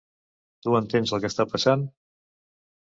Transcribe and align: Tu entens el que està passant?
Tu 0.63 0.73
entens 0.79 1.13
el 1.19 1.23
que 1.27 1.31
està 1.33 1.49
passant? 1.53 1.87